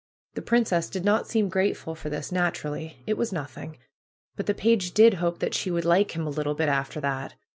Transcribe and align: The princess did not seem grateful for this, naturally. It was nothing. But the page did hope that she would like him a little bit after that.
The 0.33 0.41
princess 0.41 0.89
did 0.89 1.05
not 1.05 1.27
seem 1.27 1.47
grateful 1.47 1.93
for 1.93 2.09
this, 2.09 2.31
naturally. 2.31 3.03
It 3.05 3.17
was 3.17 3.31
nothing. 3.31 3.77
But 4.35 4.47
the 4.47 4.55
page 4.55 4.95
did 4.95 5.13
hope 5.21 5.37
that 5.37 5.53
she 5.53 5.69
would 5.69 5.85
like 5.85 6.15
him 6.15 6.25
a 6.25 6.31
little 6.31 6.55
bit 6.55 6.69
after 6.69 6.99
that. 7.01 7.35